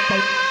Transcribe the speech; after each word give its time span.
Bye. 0.00 0.47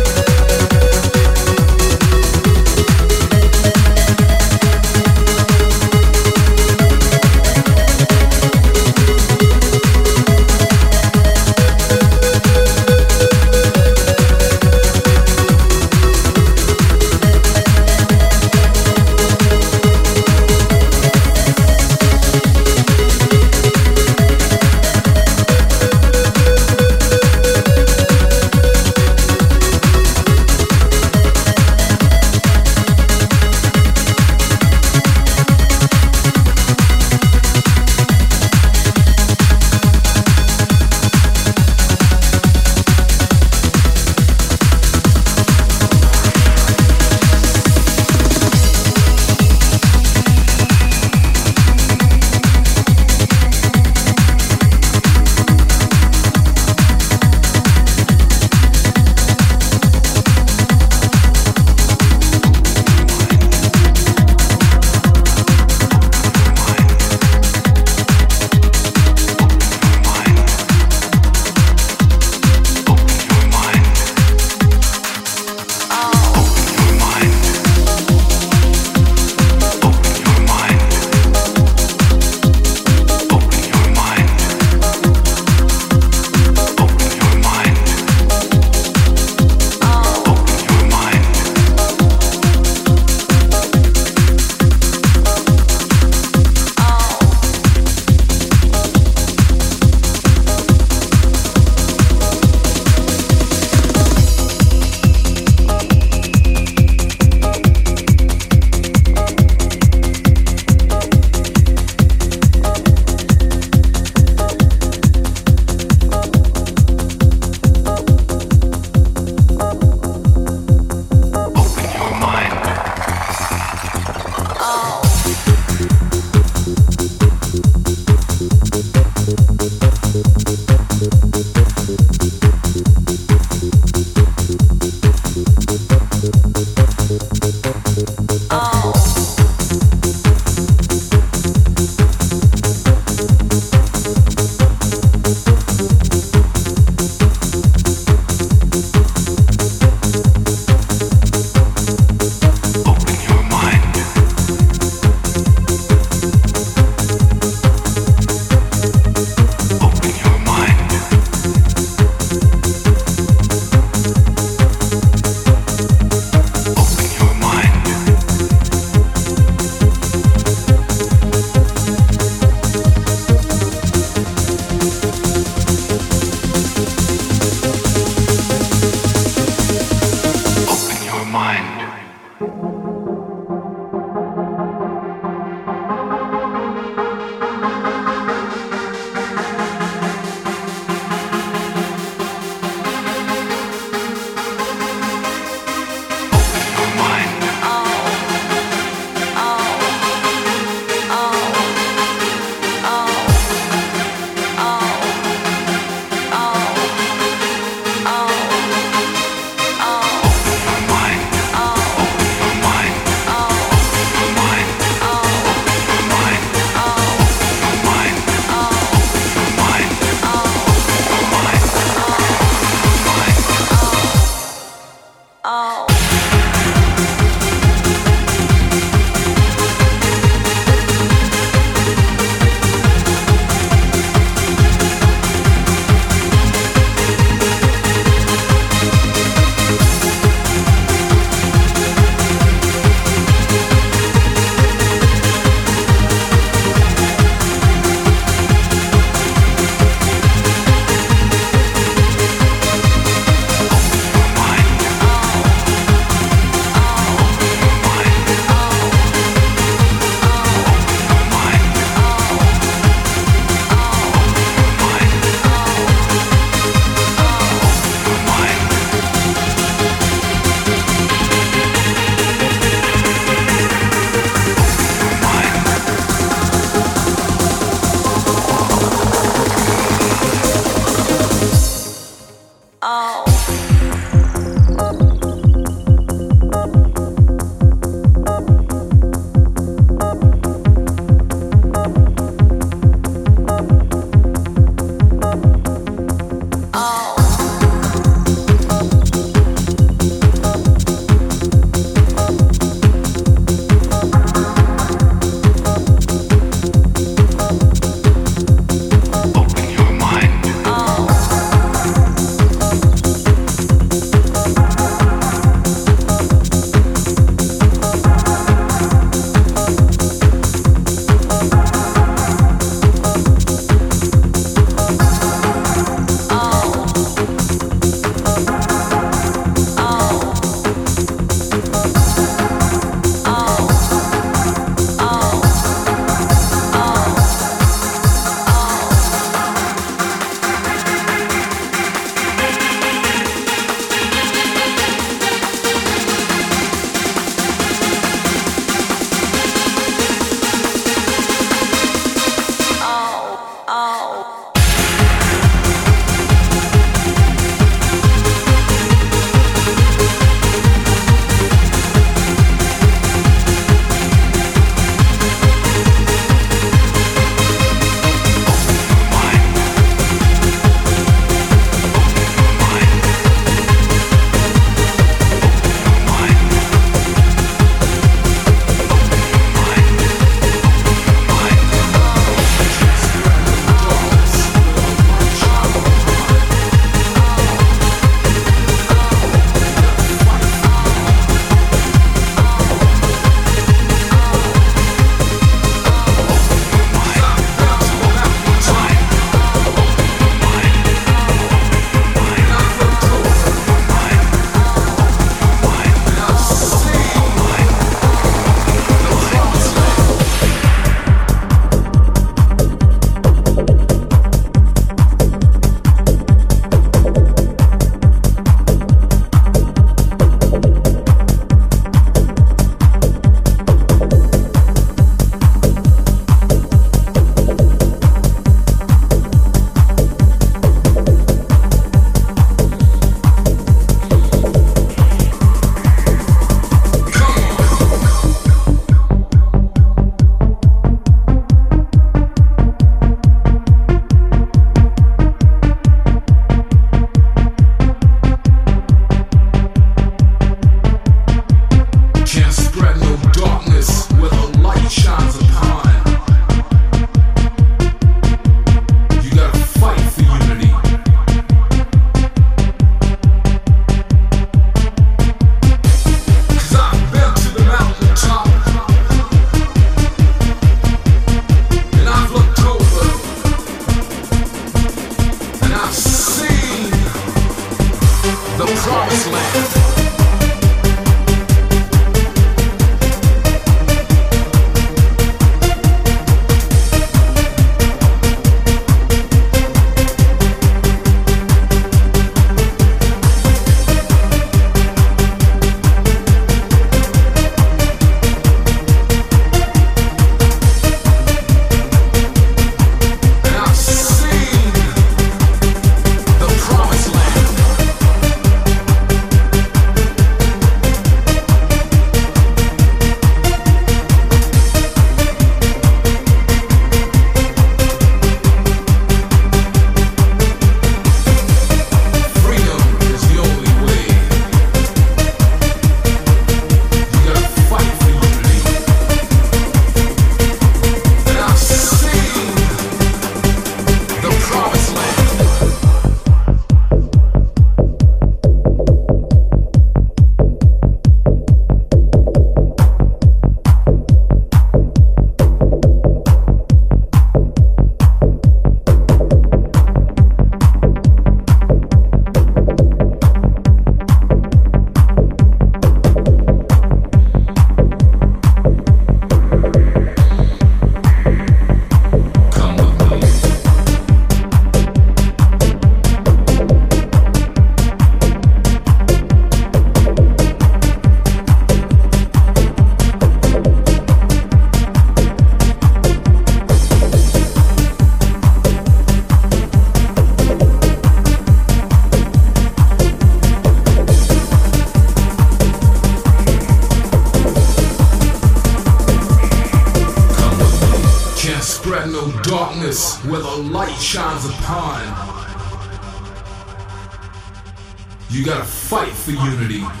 for 599.21 599.31
unity. 599.31 600.00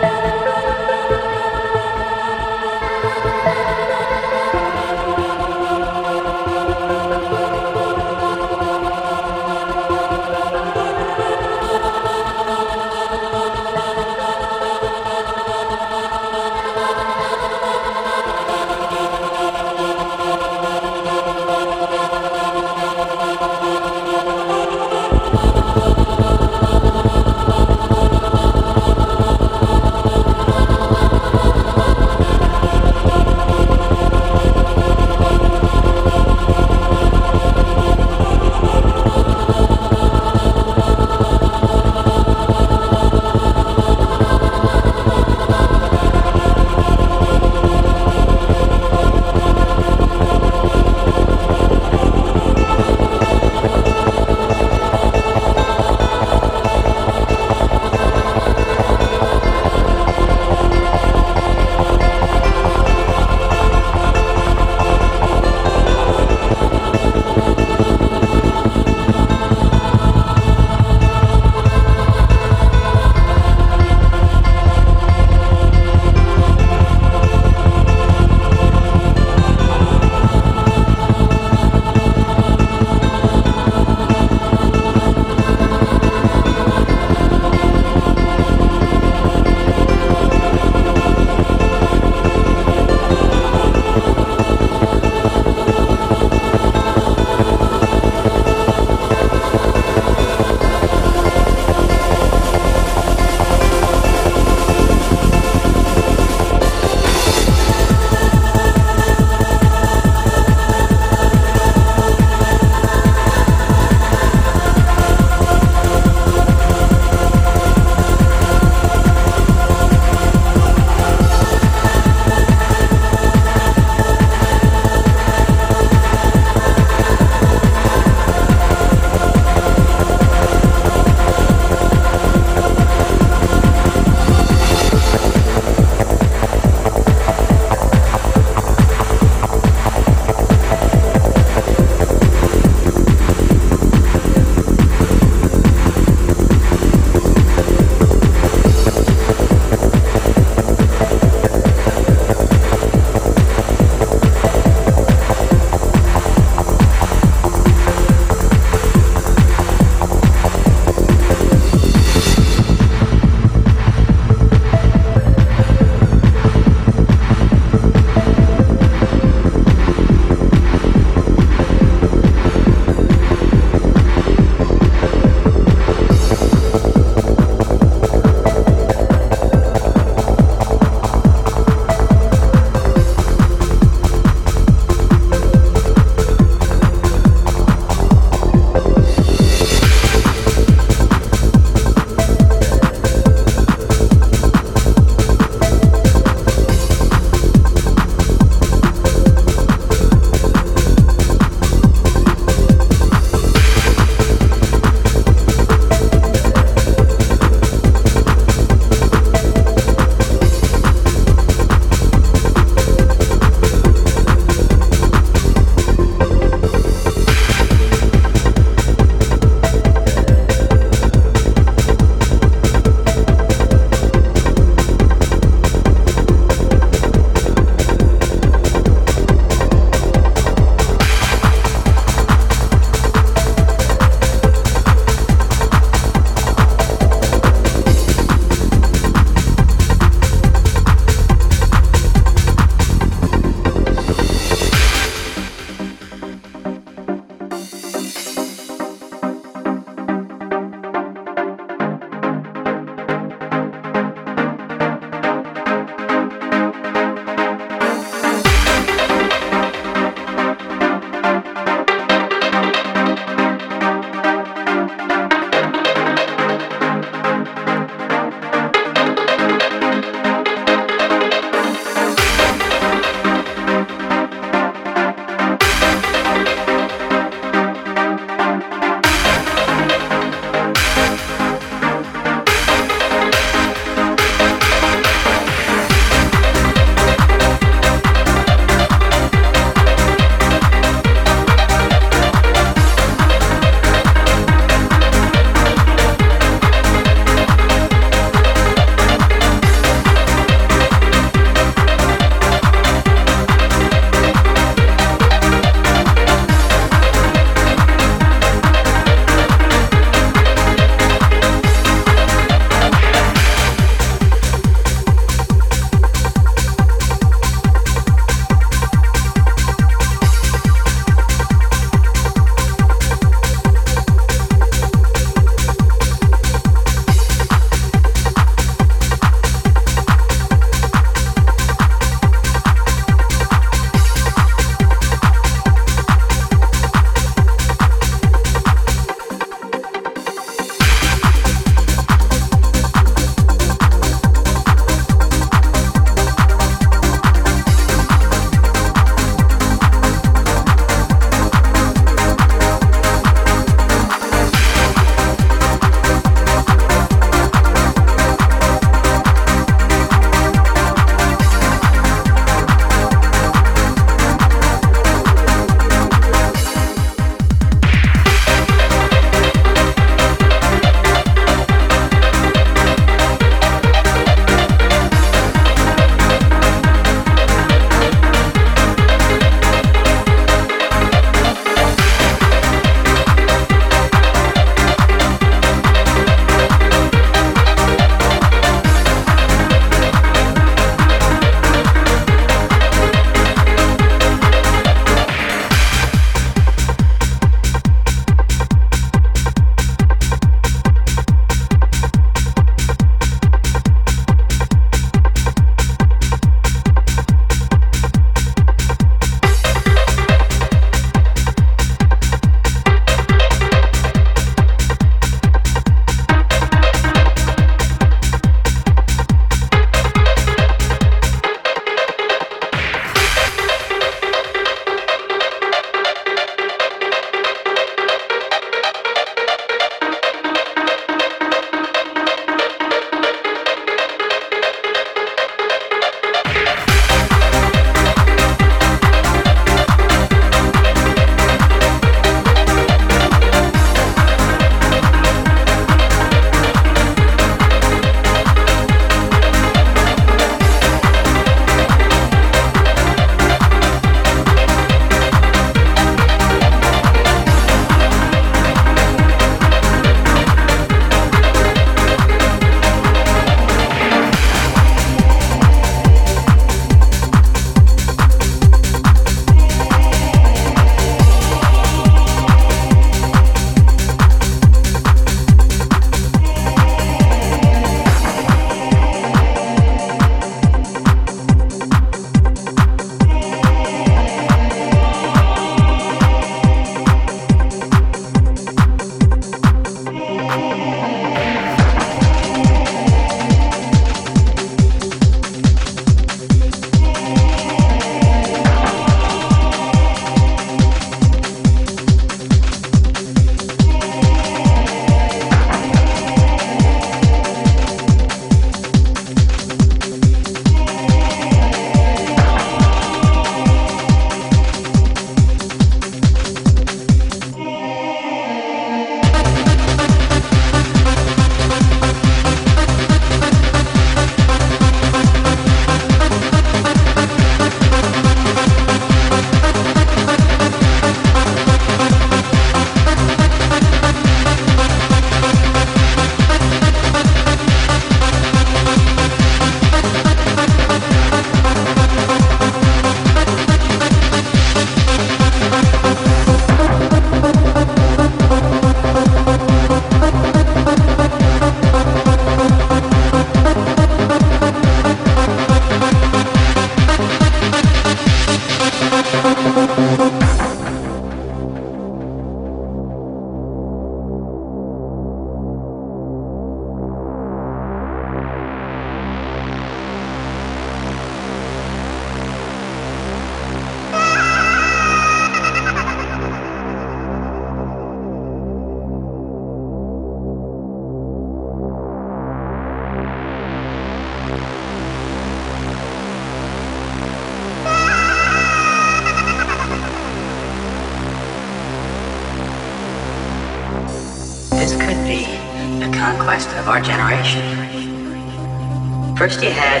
First, 599.44 599.62
you 599.62 599.72
had 599.72 600.00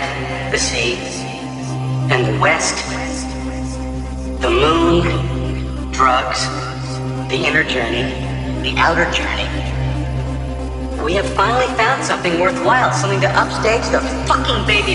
the 0.50 0.56
sea 0.56 0.94
and 2.10 2.24
the 2.24 2.40
west, 2.40 2.82
the 4.40 4.48
moon, 4.48 5.92
drugs, 5.92 6.48
the 7.28 7.36
inner 7.44 7.62
journey, 7.62 8.04
the 8.62 8.72
outer 8.78 9.04
journey. 9.10 9.44
We 11.04 11.12
have 11.12 11.28
finally 11.34 11.66
found 11.76 12.02
something 12.02 12.40
worthwhile, 12.40 12.90
something 12.94 13.20
to 13.20 13.28
upstage 13.38 13.86
the 13.92 14.00
fucking 14.26 14.66
baby 14.66 14.94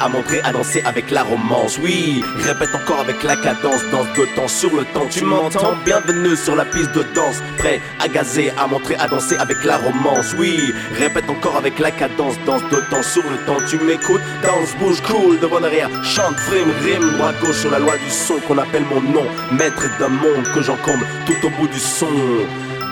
à 0.00 0.08
montrer, 0.08 0.40
à 0.42 0.52
danser 0.52 0.82
avec 0.84 1.10
la 1.10 1.22
romance. 1.22 1.78
Oui, 1.82 2.22
répète 2.38 2.74
encore 2.74 3.00
avec 3.00 3.22
la 3.22 3.36
cadence, 3.36 3.82
danse 3.90 4.06
de 4.16 4.24
temps 4.36 4.48
sur 4.48 4.74
le 4.74 4.84
temps. 4.84 5.06
Tu 5.10 5.24
m'entends 5.24 5.74
Bienvenue 5.84 6.36
sur 6.36 6.54
la 6.56 6.64
piste 6.64 6.92
de 6.92 7.04
danse, 7.14 7.42
prêt 7.58 7.80
à 7.98 8.08
gazer, 8.08 8.52
à 8.58 8.66
montrer, 8.66 8.96
à 8.96 9.08
danser 9.08 9.36
avec 9.36 9.64
la 9.64 9.78
romance. 9.78 10.34
Oui, 10.38 10.72
répète 10.98 11.28
encore 11.28 11.56
avec 11.56 11.78
la 11.78 11.90
cadence, 11.90 12.34
danse 12.46 12.62
de 12.70 12.76
temps 12.90 13.02
sur 13.02 13.22
le 13.22 13.36
temps. 13.46 13.58
Tu 13.68 13.78
m'écoutes, 13.78 14.20
danse, 14.42 14.76
bouge, 14.78 15.00
cool, 15.02 15.38
devant 15.40 15.60
derrière, 15.60 15.90
chante, 16.04 16.36
frime, 16.36 16.70
rime, 16.82 17.10
droit 17.12 17.32
gauche 17.40 17.60
sur 17.60 17.70
la 17.70 17.78
loi 17.78 17.96
du 17.96 18.10
son 18.10 18.38
qu'on 18.46 18.58
appelle 18.58 18.84
mon 18.84 19.00
nom, 19.00 19.26
maître 19.52 19.84
d'un 19.98 20.08
monde 20.08 20.44
que 20.54 20.62
j'encombre 20.62 21.04
tout 21.26 21.46
au 21.46 21.50
bout 21.50 21.68
du 21.68 21.78
son. 21.78 22.08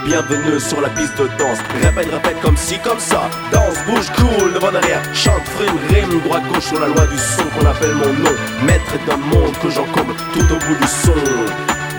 Bienvenue 0.05 0.61
sur 0.61 0.81
la 0.81 0.89
piste 0.91 1.19
de 1.19 1.27
danse. 1.39 1.59
Répète, 1.83 2.11
répète 2.11 2.41
comme 2.41 2.57
si, 2.57 2.79
comme 2.79 2.99
ça. 2.99 3.29
Danse, 3.53 3.77
bouge, 3.87 4.11
cool, 4.17 4.53
devant 4.55 4.71
derrière. 4.71 5.03
Chante, 5.13 5.43
frime, 5.57 5.77
rime, 5.91 6.21
droite, 6.21 6.43
gauche 6.53 6.65
sur 6.65 6.81
la 6.81 6.87
loi 6.87 7.07
du 7.07 7.19
son 7.19 7.45
qu'on 7.55 7.67
appelle 7.67 7.95
mon 7.95 8.13
nom. 8.13 8.35
Maître 8.63 8.97
d'un 9.07 9.17
monde 9.17 9.57
que 9.61 9.69
j'encombre 9.69 10.15
tout 10.33 10.41
au 10.41 10.59
bout 10.59 10.77
du 10.81 10.87
son. 10.87 11.15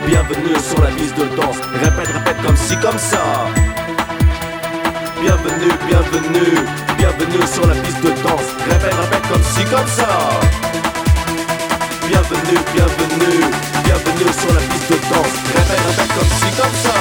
Bienvenue 0.08 0.56
sur 0.60 0.82
la 0.82 0.90
piste 0.92 1.18
de 1.18 1.26
danse. 1.36 1.58
Répète, 1.74 2.08
répète 2.08 2.38
comme 2.46 2.58
si, 2.58 2.76
comme 2.78 2.98
ça. 2.98 3.22
Bienvenue, 5.22 5.74
bienvenue, 5.88 6.56
bienvenue 6.98 7.48
sur 7.52 7.68
la 7.68 7.76
piste 7.76 8.02
de 8.02 8.10
danse. 8.24 8.50
Répète, 8.70 8.94
répète 8.94 9.28
comme 9.30 9.44
si, 9.44 9.64
comme 9.66 9.88
ça. 9.88 10.08
Bienvenue, 12.08 12.60
bienvenue, 12.74 13.44
bienvenue 13.84 14.34
sur 14.34 14.54
la 14.54 14.62
piste 14.62 14.90
de 14.90 14.98
danse. 15.14 15.36
Répète, 15.54 15.80
répète 15.90 16.14
comme 16.16 16.32
si, 16.40 16.62
comme 16.62 16.76
ça. 16.84 16.99